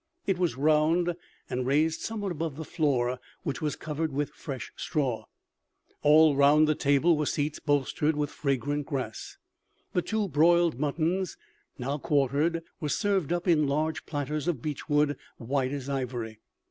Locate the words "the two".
9.93-10.27